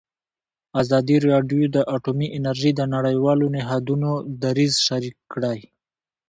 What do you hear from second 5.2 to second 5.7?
کړی.